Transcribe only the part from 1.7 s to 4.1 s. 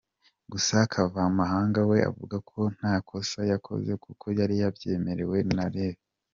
we avuga ko nta kosa yakoze